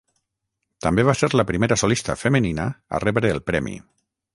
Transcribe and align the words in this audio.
També 0.85 1.05
va 1.09 1.15
ser 1.19 1.29
la 1.35 1.47
primera 1.51 1.79
solista 1.83 2.19
femenina 2.25 2.69
a 2.99 3.05
rebre 3.09 3.35
el 3.39 3.45
premi. 3.53 3.81